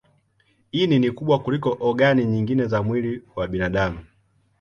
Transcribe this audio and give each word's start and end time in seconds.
Ini 0.71 0.99
ni 0.99 1.11
kubwa 1.11 1.39
kuliko 1.39 1.77
ogani 1.79 2.25
nyingine 2.25 2.65
za 2.65 2.83
mwili 2.83 3.21
wa 3.35 3.47
binadamu. 3.47 3.99